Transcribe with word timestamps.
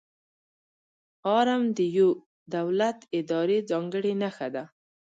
آرم 1.37 1.63
د 1.77 1.79
یو 1.97 2.09
دولت، 2.55 2.99
ادارې 3.19 3.57
ځانګړې 3.69 4.13
نښه 4.21 4.47
ده. 4.55 4.63